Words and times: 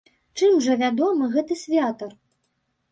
Чым 0.37 0.55
жа 0.67 0.77
вядомы 0.81 1.31
гэты 1.37 1.59
святар? 1.63 2.19